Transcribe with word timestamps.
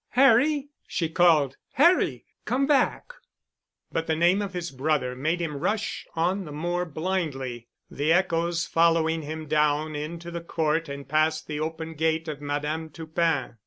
"Harry," 0.13 0.67
she 0.87 1.07
called, 1.07 1.57
"Harry—come 1.73 2.65
back!" 2.65 3.13
But 3.91 4.07
the 4.07 4.15
name 4.15 4.41
of 4.41 4.53
his 4.53 4.71
brother 4.71 5.15
made 5.15 5.39
him 5.39 5.57
rush 5.59 6.07
on 6.15 6.43
the 6.43 6.51
more 6.51 6.85
blindly, 6.85 7.67
the 7.87 8.11
echoes 8.11 8.65
following 8.65 9.21
him 9.21 9.45
down 9.45 9.95
into 9.95 10.31
the 10.31 10.41
court 10.41 10.89
and 10.89 11.07
past 11.07 11.45
the 11.45 11.59
open 11.59 11.93
gate 11.93 12.27
of 12.27 12.41
Madame 12.41 12.89
Toupin. 12.89 13.57